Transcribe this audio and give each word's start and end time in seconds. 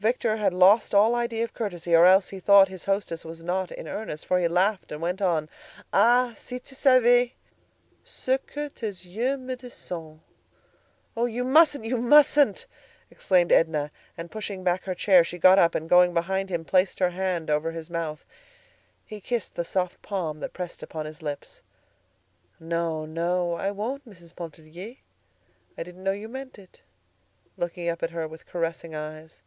Victor 0.00 0.36
had 0.36 0.52
lost 0.52 0.94
all 0.94 1.14
idea 1.14 1.44
of 1.44 1.54
courtesy, 1.54 1.96
or 1.96 2.04
else 2.04 2.28
he 2.28 2.38
thought 2.38 2.68
his 2.68 2.84
hostess 2.84 3.24
was 3.24 3.42
not 3.42 3.72
in 3.72 3.88
earnest, 3.88 4.26
for 4.26 4.38
he 4.38 4.46
laughed 4.46 4.92
and 4.92 5.00
went 5.00 5.22
on: 5.22 5.48
"Ah! 5.94 6.34
si 6.36 6.58
tu 6.58 6.74
savais 6.74 7.32
Ce 8.04 8.36
que 8.46 8.68
tes 8.68 9.06
yeux 9.06 9.38
me 9.38 9.56
disent"— 9.56 9.90
"Oh! 11.16 11.24
you 11.26 11.42
mustn't! 11.42 11.86
you 11.86 11.96
mustn't," 11.96 12.66
exclaimed 13.10 13.50
Edna, 13.50 13.90
and 14.18 14.30
pushing 14.30 14.62
back 14.62 14.84
her 14.84 14.94
chair 14.94 15.24
she 15.24 15.38
got 15.38 15.58
up, 15.58 15.74
and 15.74 15.88
going 15.88 16.12
behind 16.12 16.50
him 16.50 16.66
placed 16.66 16.98
her 16.98 17.08
hand 17.16 17.48
over 17.48 17.70
his 17.72 17.88
mouth. 17.88 18.26
He 19.06 19.22
kissed 19.22 19.54
the 19.54 19.64
soft 19.64 20.02
palm 20.02 20.40
that 20.40 20.52
pressed 20.52 20.82
upon 20.82 21.06
his 21.06 21.22
lips. 21.22 21.62
"No, 22.60 23.06
no, 23.06 23.54
I 23.54 23.70
won't, 23.70 24.06
Mrs. 24.06 24.36
Pontellier. 24.36 24.96
I 25.78 25.82
didn't 25.82 26.04
know 26.04 26.12
you 26.12 26.28
meant 26.28 26.58
it," 26.58 26.82
looking 27.56 27.88
up 27.88 28.02
at 28.02 28.10
her 28.10 28.28
with 28.28 28.44
caressing 28.44 28.94
eyes. 28.94 29.40